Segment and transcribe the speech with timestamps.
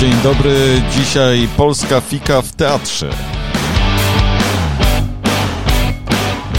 [0.00, 3.10] Dzień dobry, dzisiaj Polska Fika w teatrze.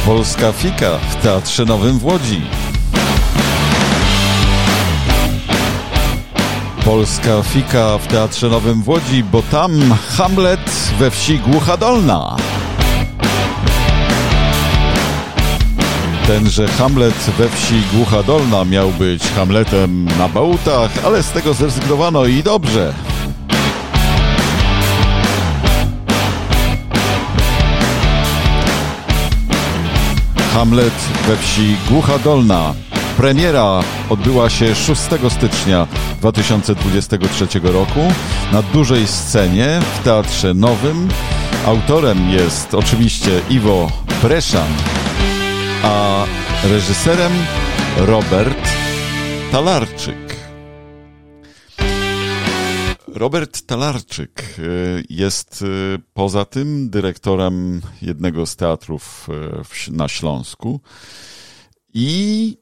[0.06, 2.42] Polska Fika w Teatrze Nowym w Łodzi.
[6.86, 12.38] Polska Fika w Teatrze Nowym w Łodzi, bo tam Hamlet we wsi Głucha Dolna.
[16.28, 22.26] Tenże Hamlet we wsi Głucha Dolna miał być Hamletem na bałutach, ale z tego zrezygnowano
[22.26, 22.94] i dobrze.
[30.58, 30.94] Hamlet
[31.28, 32.74] we wsi Głucha Dolna.
[33.18, 35.88] Premiera odbyła się 6 stycznia
[36.22, 38.00] 2023 roku
[38.52, 41.10] na dużej scenie w Teatrze Nowym.
[41.66, 44.68] Autorem jest oczywiście Iwo Breszan,
[45.84, 46.24] a
[46.64, 47.32] reżyserem
[47.98, 48.70] Robert
[49.52, 50.27] Talarczyk.
[53.18, 59.28] Robert Talarczyk y, jest y, poza tym dyrektorem jednego z teatrów
[59.88, 60.82] y, na Śląsku
[61.94, 62.58] i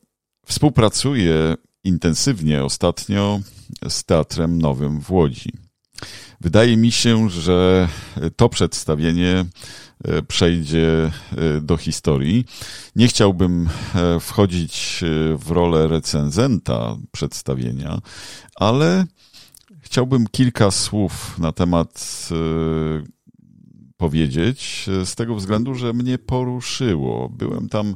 [0.46, 3.40] współpracuje intensywnie ostatnio
[3.90, 5.50] z Teatrem Nowym w Łodzi.
[6.42, 7.90] Wydaje mi się, że
[8.36, 9.46] to przedstawienie
[10.28, 11.12] przejdzie
[11.62, 12.46] do historii.
[12.96, 13.70] Nie chciałbym
[14.20, 15.04] wchodzić
[15.38, 18.02] w rolę recenzenta przedstawienia,
[18.56, 19.06] ale
[19.86, 22.36] Chciałbym kilka słów na temat y,
[23.98, 27.30] powiedzieć, z tego względu, że mnie poruszyło.
[27.30, 27.96] Byłem tam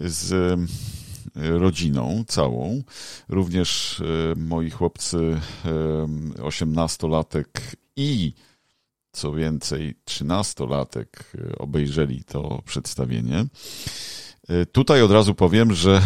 [0.00, 2.82] z y, rodziną całą,
[3.28, 5.40] również y, moi chłopcy
[6.42, 8.32] osiemnastolatek i
[9.12, 13.46] co więcej, trzynastolatek obejrzeli to przedstawienie.
[14.48, 16.02] E, tutaj od razu powiem, że e,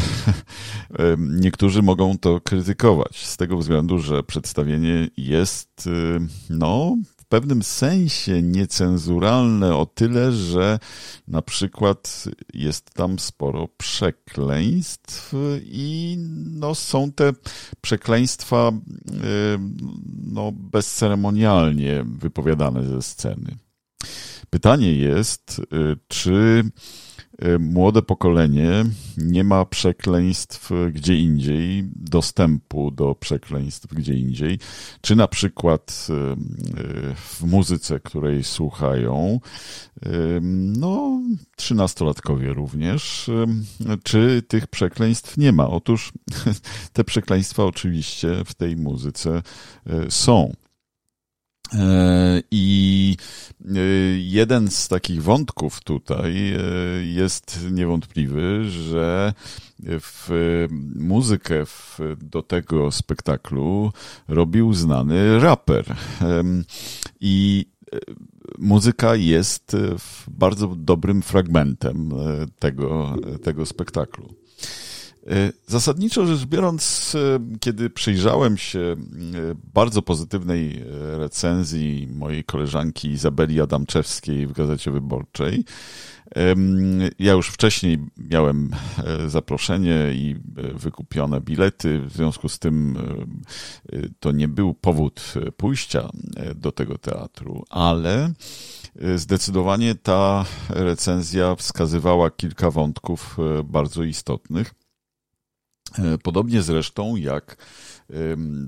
[1.44, 8.42] niektórzy mogą to krytykować z tego względu, że przedstawienie jest e, no, w pewnym sensie
[8.42, 10.78] niecenzuralne o tyle, że
[11.28, 12.24] na przykład
[12.54, 17.32] jest tam sporo przekleństw i no, są te
[17.80, 18.72] przekleństwa
[20.24, 23.56] no, bezceremonialnie wypowiadane ze sceny.
[24.50, 25.60] Pytanie jest,
[26.08, 27.07] czy Y,
[27.58, 28.84] młode pokolenie
[29.16, 34.58] nie ma przekleństw gdzie indziej, dostępu do przekleństw gdzie indziej,
[35.00, 39.40] czy na przykład y, y, w muzyce, której słuchają,
[40.52, 41.20] no,
[41.56, 43.30] trzynastolatkowie również,
[44.02, 45.68] czy tych przekleństw nie ma?
[45.68, 46.12] Otóż
[46.92, 49.42] te przekleństwa oczywiście w tej muzyce
[50.08, 50.52] są.
[52.50, 52.77] I
[54.38, 56.60] jeden z takich wątków tutaj e,
[57.04, 59.34] jest niewątpliwy, że
[59.80, 60.28] w
[60.96, 63.92] muzykę w, do tego spektaklu
[64.28, 65.96] robił znany raper.
[67.20, 67.66] I
[68.58, 69.76] muzyka jest
[70.28, 72.10] bardzo dobrym fragmentem
[72.58, 74.34] tego, tego spektaklu.
[75.28, 78.96] E, zasadniczo rzecz biorąc, e, kiedy przyjrzałem się e,
[79.74, 80.84] bardzo pozytywnej
[81.18, 85.64] recenzji mojej koleżanki Izabeli Adamczewskiej w Gazecie Wyborczej,
[87.18, 88.70] ja już wcześniej miałem
[89.26, 90.36] zaproszenie i
[90.74, 92.98] wykupione bilety, w związku z tym
[94.20, 96.08] to nie był powód pójścia
[96.54, 98.32] do tego teatru, ale
[99.14, 104.74] zdecydowanie ta recenzja wskazywała kilka wątków bardzo istotnych.
[105.98, 107.56] E, podobnie zresztą jak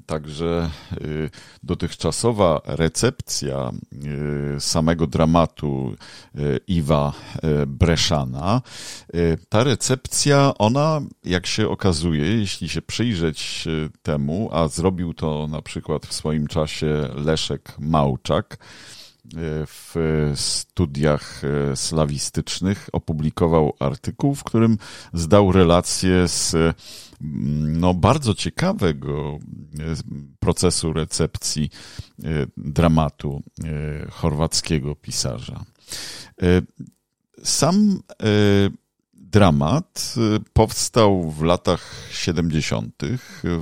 [0.07, 0.97] także e,
[1.63, 3.71] dotychczasowa recepcja
[4.57, 5.97] e, samego dramatu
[6.67, 7.13] Iwa
[7.67, 8.63] Breszana,
[9.49, 13.69] ta recepcja, ona, jak się okazuje, jeśli się przyjrzeć
[14.03, 18.59] temu, a zrobił to na przykład w swoim czasie Leszek Małczak,
[19.67, 19.95] w
[20.35, 21.43] studiach
[21.75, 24.79] slawistycznych opublikował artykuł, w którym
[25.13, 26.57] zdał relację z
[27.21, 29.97] no, bardzo ciekawego e,
[30.41, 31.71] procesu recepcji
[32.25, 32.27] e,
[32.57, 35.65] dramatu e, chorwackiego pisarza.
[37.45, 38.03] Sam
[39.15, 40.15] dramat
[40.53, 43.03] powstał w latach 70.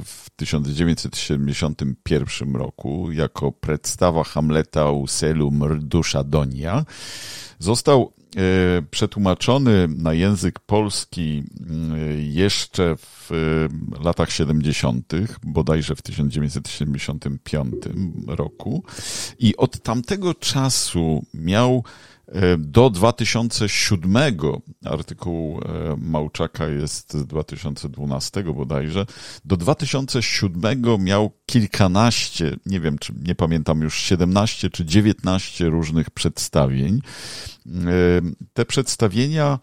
[0.04, 6.84] w 1971 roku jako przedstawa Hamleta u Selu Mrdusza Donia.
[7.58, 11.44] Został E, przetłumaczony na język polski e,
[12.20, 15.12] jeszcze w e, latach 70.,
[15.42, 17.74] bodajże w 1975
[18.26, 18.84] roku.
[19.38, 21.84] I od tamtego czasu miał
[22.58, 24.16] Do 2007
[24.84, 25.60] artykuł
[25.98, 29.06] Małczaka jest z 2012 bodajże.
[29.44, 37.00] Do 2007 miał kilkanaście, nie wiem, czy nie pamiętam już 17 czy 19 różnych przedstawień.
[38.52, 39.58] Te przedstawienia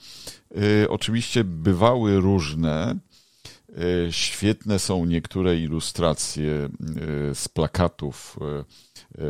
[0.89, 2.95] oczywiście bywały różne.
[4.11, 6.69] Świetne są niektóre ilustracje
[7.33, 8.39] z plakatów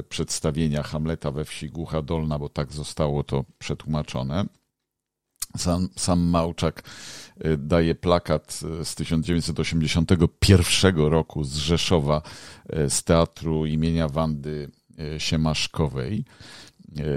[0.10, 4.46] przedstawienia Hamleta we wsi Głucha Dolna, bo tak zostało to przetłumaczone.
[5.58, 6.84] Sam, sam Małczak
[7.58, 12.22] daje plakat z 1981 roku z Rzeszowa,
[12.90, 14.72] z teatru imienia Wandy
[15.18, 16.26] Siemaszkowej.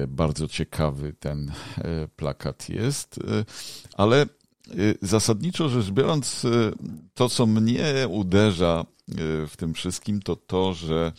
[0.08, 1.52] Bardzo ciekawy ten
[2.16, 3.20] plakat jest,
[3.94, 4.26] ale
[5.02, 6.46] zasadniczo rzecz biorąc,
[7.14, 8.84] to co mnie uderza
[9.48, 11.12] w tym wszystkim, to to, że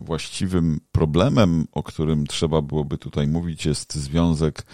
[0.00, 4.66] właściwym problemem, o którym trzeba byłoby tutaj mówić, jest związek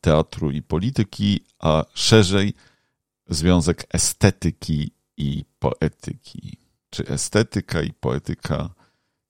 [0.00, 2.54] teatru i polityki, a szerzej
[3.28, 6.56] związek estetyki i poetyki.
[6.90, 8.70] Czy estetyka i poetyka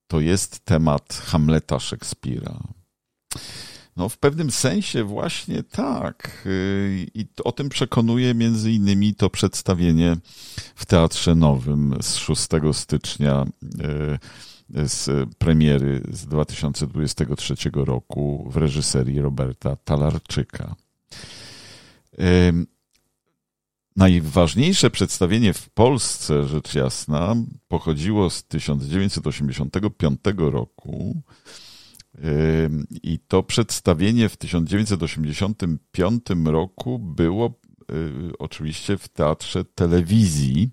[0.06, 2.60] to jest temat Hamleta Szekspira?
[3.96, 6.48] No, w pewnym sensie właśnie tak.
[7.14, 10.16] I o tym przekonuje między innymi to przedstawienie
[10.74, 13.46] w Teatrze Nowym z 6 stycznia
[14.74, 20.74] e, z premiery z 2023 roku w reżyserii Roberta Talarczyka.
[23.96, 27.36] Najważniejsze przedstawienie w Polsce, rzecz jasna,
[27.68, 31.22] pochodziło z 1985 roku
[33.02, 37.60] i to przedstawienie w 1985 roku było
[37.92, 40.70] y, oczywiście w teatrze telewizji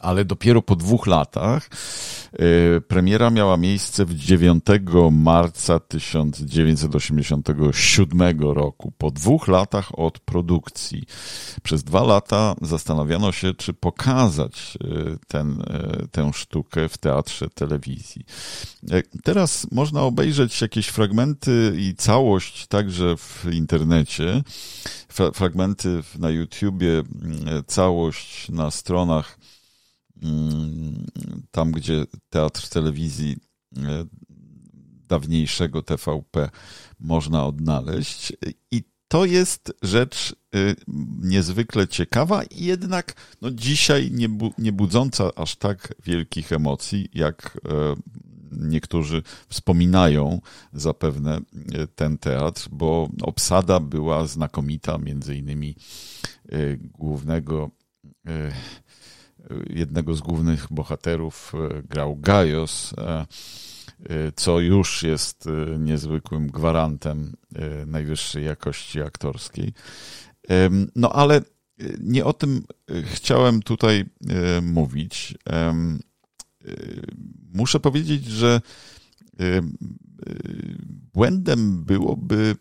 [0.00, 1.70] ale dopiero po dwóch latach
[2.32, 2.36] e,
[2.80, 4.64] premiera miała miejsce w 9
[5.12, 11.04] marca 1987 roku, po dwóch latach od produkcji.
[11.62, 14.86] Przez dwa lata zastanawiano się, czy pokazać e,
[15.28, 15.62] ten,
[16.10, 18.24] tę sztukę w teatrze telewizji.
[19.24, 24.42] Teraz można obejrzeć jakieś fragmenty i całość także w internecie
[25.34, 27.02] fragmenty na YouTubie,
[27.66, 29.31] całość na stronach
[31.50, 33.36] tam, gdzie teatr telewizji
[33.76, 34.04] e,
[35.08, 36.50] dawniejszego TVP
[37.00, 38.32] można odnaleźć.
[38.70, 40.58] I to jest rzecz e,
[41.22, 47.58] niezwykle ciekawa i jednak no, dzisiaj nie, bu nie budząca aż tak wielkich emocji, jak
[47.68, 47.94] e,
[48.52, 50.40] niektórzy wspominają
[50.72, 51.40] zapewne
[51.94, 55.76] ten teatr, bo obsada była znakomita, między innymi
[56.98, 57.70] głównego
[59.70, 61.52] jednego z głównych bohaterów
[61.88, 62.94] grał Gajos,
[64.36, 65.48] co już jest
[65.78, 67.32] niezwykłym gwarantem
[67.86, 69.72] najwyższej jakości aktorskiej.
[70.96, 71.40] No ale
[72.00, 72.62] nie o tym
[73.04, 74.04] chciałem tutaj
[74.62, 75.34] mówić.
[77.54, 78.60] Muszę powiedzieć, że
[81.14, 82.56] błędem byłoby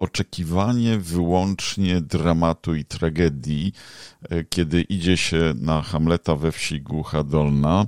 [0.00, 3.72] oczekiwanie wyłącznie dramatu i tragedii,
[4.32, 7.86] y, kiedy idzie się na Hamleta we wsi Głucha Dolna.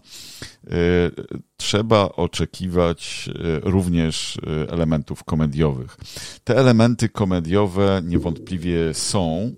[1.56, 3.30] Trzeba oczekiwać
[3.62, 4.38] również
[4.68, 5.96] elementów komediowych.
[6.44, 9.52] Te elementy komediowe niewątpliwie są,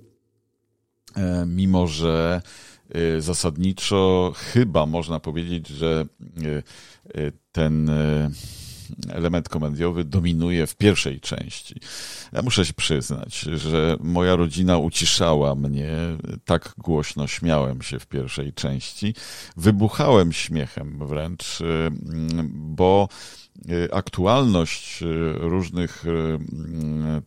[1.46, 2.42] mimo że
[3.18, 6.06] zasadniczo chyba można powiedzieć, że
[7.52, 7.90] ten
[9.08, 11.80] element komediowy dominuje w pierwszej części.
[12.32, 15.90] Ja muszę się przyznać, że moja rodzina uciszała mnie,
[16.44, 19.14] tak głośno śmiałem się w pierwszej części.
[19.56, 21.58] Wybuchałem śmiechem wręcz,
[22.50, 23.08] bo
[23.92, 26.04] aktualność różnych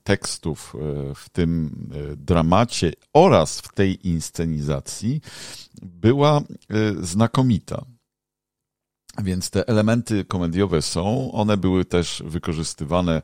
[0.03, 0.75] tekstów
[1.15, 1.71] w tym
[2.17, 5.21] dramacie oraz w tej inscenizacji
[5.81, 6.41] była
[7.01, 7.85] znakomita.
[9.23, 13.21] Więc te elementy komediowe są, one były też wykorzystywane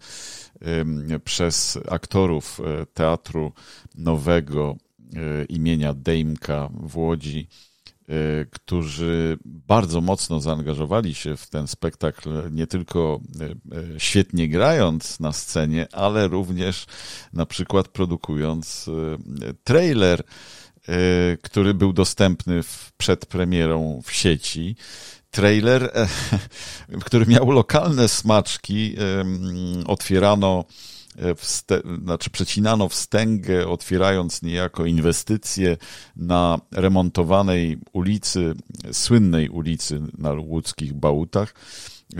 [1.24, 3.52] przez aktorów e, Teatru
[3.96, 4.76] Nowego
[5.16, 7.48] e, imienia Dejmka w Łodzi,
[8.10, 13.20] e, którzy bardzo mocno zaangażowali się w ten spektakl, nie tylko
[13.98, 16.86] świetnie grając na scenie, ale również
[17.34, 18.90] na przykład produkując
[19.64, 20.24] trailer,
[21.42, 22.62] który był dostępny
[22.98, 24.76] przed premierą w sieci
[25.34, 26.08] trailer, e,
[27.06, 28.96] który miał lokalne smaczki.
[29.88, 30.66] Otwierano,
[31.18, 35.78] e, wste, znaczy przecinano wstęgę, otwierając niejako inwestycje
[36.16, 38.54] na remontowanej ulicy,
[38.92, 41.54] słynnej ulicy na łódzkich Bałutach.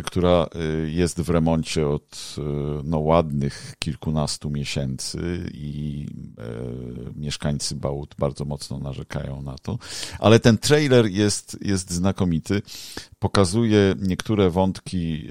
[0.06, 0.48] Która
[0.86, 2.36] jest w remoncie od
[2.84, 6.06] no, ładnych kilkunastu miesięcy i
[6.38, 9.78] e, mieszkańcy Bałut bardzo mocno narzekają na to.
[10.20, 12.62] Ale ten trailer jest, jest znakomity.
[13.20, 15.28] Pokazuje niektóre wątki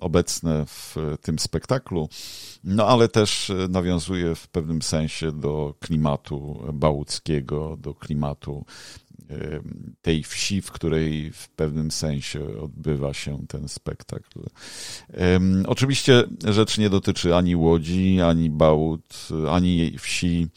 [0.00, 2.08] obecne w tym spektaklu,
[2.64, 8.64] no ale też nawiązuje w pewnym sensie do klimatu bałuckiego, do klimatu
[10.02, 14.40] tej wsi, w której w pewnym sensie odbywa się ten spektakl.
[15.66, 20.48] Oczywiście rzecz nie dotyczy ani Łodzi, ani Bałut, ani wsi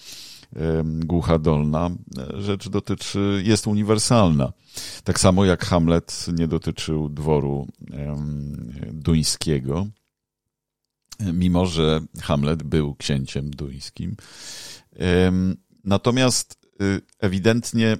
[0.83, 1.89] Głucha Dolna.
[2.38, 4.53] Rzecz dotyczy, jest uniwersalna.
[5.03, 7.67] Tak samo jak Hamlet nie dotyczył dworu
[8.91, 9.88] duńskiego,
[11.33, 14.15] mimo że Hamlet był księciem duńskim.
[15.83, 17.97] Natomiast y, ewidentnie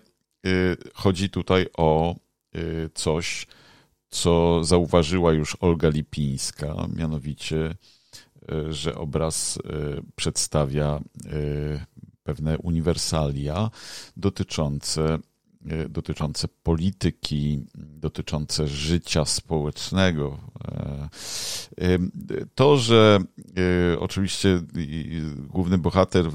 [0.94, 2.16] chodzi tutaj o
[2.56, 3.48] y, coś,
[4.10, 7.76] co zauważyła już Olga Lipińska, mianowicie,
[8.52, 9.60] y, że obraz
[10.16, 11.00] przedstawia
[12.24, 13.72] pewne uniwersalia
[14.18, 15.20] dotyczące
[15.90, 20.38] dotyczące polityki, dotyczące życia społecznego.
[20.68, 21.10] E,
[21.82, 21.98] e,
[22.56, 23.20] to, że
[24.00, 24.62] oczywiście
[25.38, 26.26] główny bohater,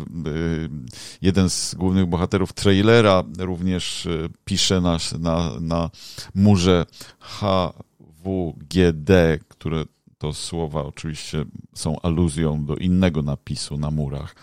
[1.22, 4.08] jeden z głównych bohaterów trailera również
[4.44, 5.90] pisze na, na, na
[6.34, 6.86] murze
[7.20, 9.10] HWGD,
[9.48, 9.84] które
[10.22, 14.34] to słowa oczywiście są aluzją do innego napisu na murach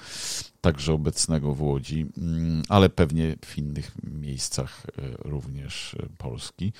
[0.62, 4.90] także obecnego w Łodzi, mm, ale pewnie w innych miejscach e,
[5.30, 6.74] również Polski.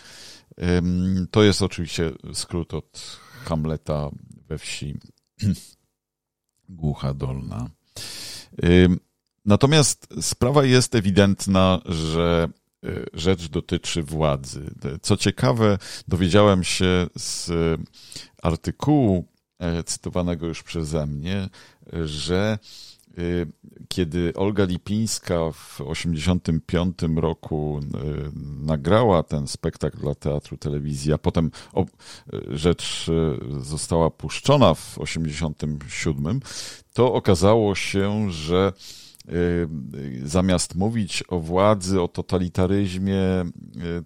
[1.32, 4.10] To jest oczywiście skrót od Hamleta
[4.48, 4.98] we wsi
[6.70, 7.70] Głucha Dolna.
[9.46, 12.50] Natomiast sprawa jest ewidentna, że
[13.14, 14.72] rzecz dotyczy władzy.
[15.02, 17.52] Co ciekawe, dowiedziałem się z
[18.44, 19.26] artykułu
[19.86, 21.50] cytowanego już przeze mnie,
[22.06, 22.60] że
[23.20, 23.48] Y,
[23.88, 28.32] kiedy Olga Lipińska w 1985 roku y,
[28.66, 31.52] nagrała ten spektakl dla Teatru Telewizji, a potem
[32.50, 36.40] rzecz y, została puszczona w 1987,
[36.94, 38.74] to okazało się, że
[40.24, 43.22] zamiast mówić o władzy, o totalitaryzmie,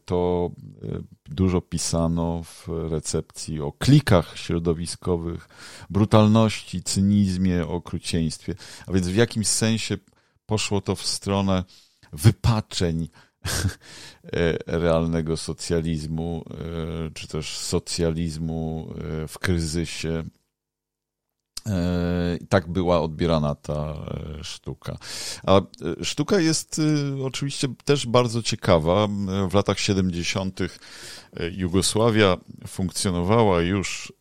[0.05, 0.51] to
[1.25, 5.47] dużo pisano w recepcji o klikach środowiskowych,
[5.89, 8.55] brutalności, cynizmie, okrucieństwie.
[8.87, 9.97] A więc w jakimś sensie
[10.45, 11.63] poszło to w stronę
[12.13, 13.09] wypaczeń
[14.67, 16.45] realnego socjalizmu,
[17.13, 18.93] czy też socjalizmu
[19.27, 20.42] w kryzysie E,
[22.49, 24.97] tak była odbierana ta e, sztuka.
[25.43, 25.63] A e,
[26.05, 26.81] sztuka jest
[27.23, 29.07] oczywiście też bardzo ciekawa.
[29.49, 30.59] W latach 70.
[31.51, 34.13] Jugosławia funkcjonowała już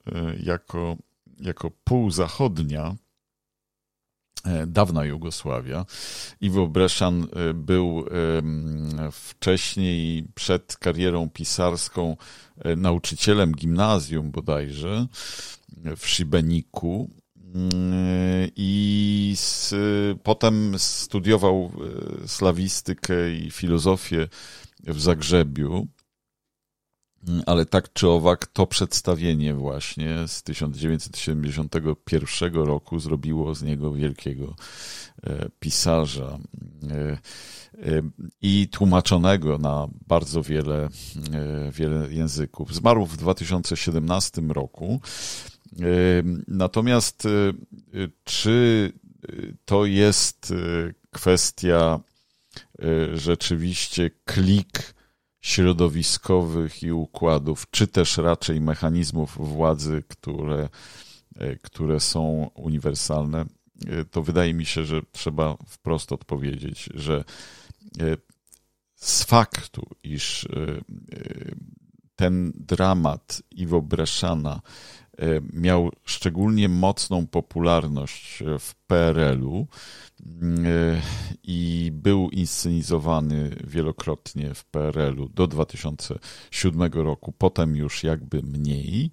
[0.43, 0.97] jako,
[1.41, 2.97] jako półzachodnia,
[4.67, 5.87] dawna Jugosławia.
[6.41, 8.05] Iwo Breszan był
[9.13, 12.17] wcześniej, przed karierą pisarską,
[12.77, 15.07] nauczycielem gimnazjum bodajże
[15.97, 17.11] w Szybeniku
[18.57, 19.75] i z,
[20.23, 21.73] potem studiował
[22.25, 24.29] e, slawistykę i filozofię
[24.87, 25.87] w Zagrzebiu.
[27.47, 34.55] Ale tak czy owak, to przedstawienie właśnie z 1971 roku zrobiło z niego wielkiego
[35.61, 36.39] pisarza
[38.43, 40.89] i tłumaczonego na bardzo wiele,
[41.73, 42.75] wiele języków.
[42.75, 45.01] Zmarł w 2017 roku.
[46.49, 47.29] Natomiast y,
[47.95, 48.93] y, czy
[49.65, 52.01] to jest y, kwestia
[53.15, 54.95] rzeczywiście klik
[55.41, 60.69] środowiskowych i układów, czy też raczej mechanizmów władzy, które,
[61.63, 63.45] które są uniwersalne,
[64.11, 67.25] to wydaje mi się, że trzeba wprost odpowiedzieć, że
[68.95, 70.49] z faktu, iż
[72.17, 74.61] ten dramat Iwo Breszana
[75.53, 81.01] miał szczególnie mocną popularność w PRL-u e,
[81.43, 89.11] i był inscenizowany wielokrotnie w PRL-u do 2007 roku, potem już jakby mniej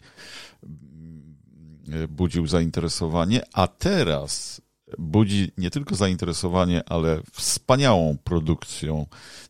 [1.91, 4.61] e, budził zainteresowanie, a teraz
[4.97, 9.05] budzi nie tylko zainteresowanie, ale wspaniałą produkcją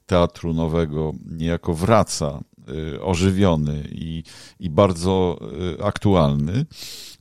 [0.05, 2.43] teatru nowego, niejako wraca
[3.01, 4.23] ożywiony i,
[4.59, 5.39] i bardzo
[5.79, 6.65] y, aktualny,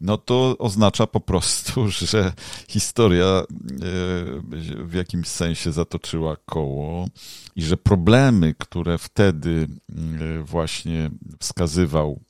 [0.00, 2.32] no to oznacza po prostu, że
[2.68, 3.46] historia y,
[4.84, 7.08] w jakimś sensie zatoczyła koło
[7.56, 9.68] i że problemy, które wtedy
[10.42, 12.20] właśnie wskazywał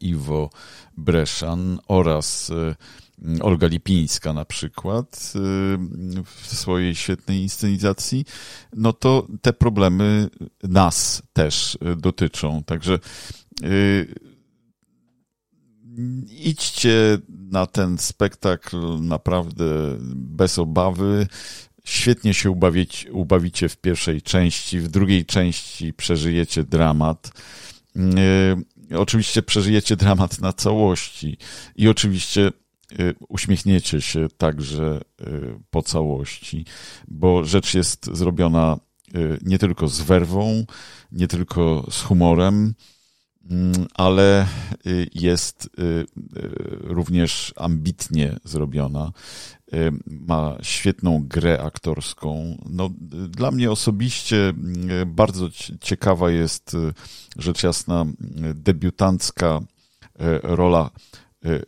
[0.00, 0.50] Iwo
[0.96, 2.52] Breszan oraz
[3.40, 5.32] Olga Lipińska na przykład
[6.24, 8.24] w swojej świetnej inscenizacji,
[8.76, 10.28] no to te problemy
[10.62, 12.64] nas też dotyczą.
[12.64, 12.98] Także
[16.28, 19.64] idźcie na ten spektakl naprawdę
[20.14, 21.26] bez obawy.
[21.84, 27.32] Świetnie się ubawić, ubawicie w pierwszej części, w drugiej części przeżyjecie dramat.
[28.96, 31.36] Oczywiście przeżyjecie dramat na całości
[31.76, 32.52] i oczywiście
[33.28, 36.64] uśmiechniecie się także yy, po całości,
[37.08, 38.78] bo rzecz jest zrobiona
[39.42, 40.64] nie tylko z werwą,
[41.12, 42.74] nie tylko z humorem,
[43.50, 44.46] Mm, ale
[44.86, 46.06] y, jest y, y,
[46.80, 49.12] również ambitnie zrobiona.
[50.06, 52.58] Ma świetną grę aktorską.
[52.70, 52.90] No,
[53.28, 54.52] dla mnie osobiście
[55.06, 55.48] bardzo
[55.80, 56.76] ciekawa jest
[57.36, 58.06] rzecz jasna
[58.54, 59.60] debiutancka
[60.42, 60.90] rola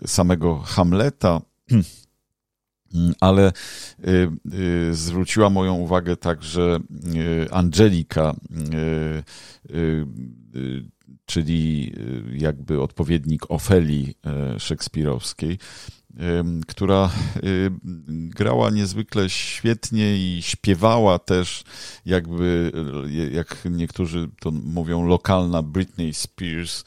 [0.06, 1.40] samego Hamleta.
[3.20, 3.52] Ale
[4.90, 6.78] zwróciła moją uwagę także
[7.50, 8.34] Angelika,
[11.30, 15.58] czyli y, jakby odpowiednik Ofeli e, szekspirowskiej,
[16.66, 17.10] która
[18.08, 21.64] grała niezwykle świetnie i śpiewała też
[22.06, 22.72] jakby,
[23.06, 26.84] y, jak niektórzy to mówią, lokalna Britney Spears.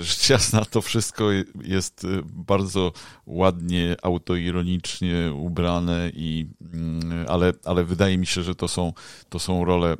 [0.00, 1.24] Rzecz jasna, to wszystko
[1.64, 2.92] jest bardzo
[3.26, 8.92] ładnie, autoironicznie ubrane, i, mm, ale, ale wydaje mi się, że to są,
[9.28, 9.96] to są role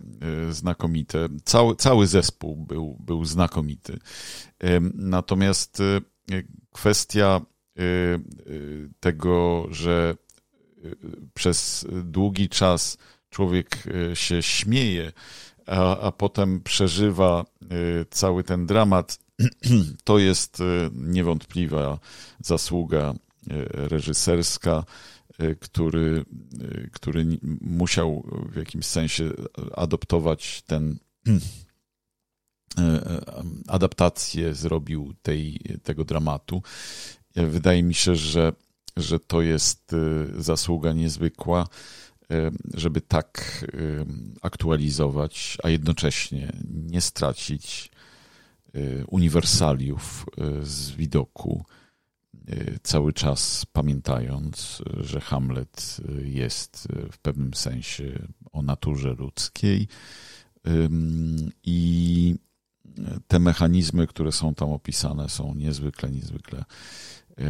[0.51, 1.29] znakomite.
[1.45, 3.99] Cały, cały zespół był, był znakomity.
[4.95, 5.83] Natomiast
[6.73, 7.41] kwestia
[9.01, 10.15] tego, że
[10.85, 10.97] y,
[11.35, 12.99] przez długi czas
[13.31, 13.83] człowiek
[14.15, 15.13] się śmieje,
[15.67, 17.45] a, a potem przeżywa
[18.11, 19.19] cały ten dramat,
[20.05, 21.99] to jest niewątpliwa
[22.41, 23.15] zasługa
[23.73, 24.85] reżyserska,
[25.61, 26.25] który,
[26.93, 27.27] który
[27.61, 29.31] musiał w jakimś sensie
[29.75, 30.99] adoptować ten
[33.69, 36.63] adaptację zrobił tej, tego dramatu
[37.37, 38.53] Wydaje mi się, że,
[38.97, 41.67] że to jest y, zasługa niezwykła,
[42.33, 44.07] y, żeby tak y,
[44.43, 47.91] aktualizować, a jednocześnie nie stracić
[49.09, 50.27] uniwersaliów
[50.63, 51.65] z widoku,
[52.83, 58.19] cały czas pamiętając, że Hamlet jest w pewnym sensie
[58.53, 59.89] o naturze ludzkiej.
[61.65, 62.35] I
[63.29, 66.65] te mechanizmy, które są tam opisane, są niezwykle, niezwykle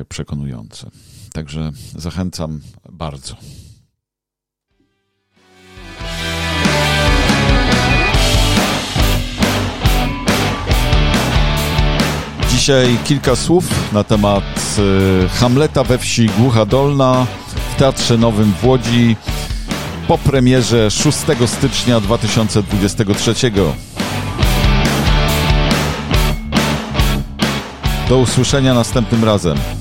[0.08, 0.90] przekonujące.
[1.32, 2.60] Także zachęcam
[2.92, 3.36] bardzo.
[12.50, 14.44] Dzisiaj kilka słów na temat
[15.24, 17.26] e, Hamleta we wsi Głucha Dolna
[17.74, 19.16] w Teatrze Nowym w Łodzi
[20.08, 23.34] po premierze 6 stycznia 2023.
[28.08, 29.75] Do usłyszenia następnym razem.